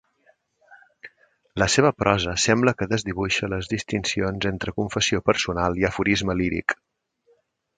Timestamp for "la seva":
1.63-1.91